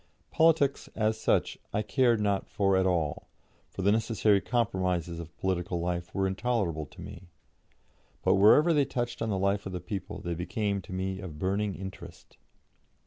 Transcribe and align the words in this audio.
Politics, 0.31 0.89
as 0.95 1.19
such, 1.21 1.59
I 1.71 1.83
cared 1.83 2.19
not 2.19 2.47
for 2.49 2.75
at 2.75 2.87
all, 2.87 3.27
for 3.69 3.83
the 3.83 3.91
necessary 3.91 4.41
compromises 4.41 5.19
of 5.19 5.37
political 5.37 5.79
life 5.79 6.11
were 6.15 6.25
intolerable 6.25 6.87
to 6.87 7.01
me; 7.01 7.27
but 8.23 8.33
wherever 8.33 8.73
they 8.73 8.83
touched 8.85 9.21
on 9.21 9.29
the 9.29 9.37
life 9.37 9.67
of 9.67 9.73
the 9.73 9.79
people 9.79 10.19
they 10.19 10.33
became 10.33 10.81
to 10.81 10.91
me 10.91 11.19
of 11.19 11.37
burning 11.37 11.75
interest. 11.75 12.37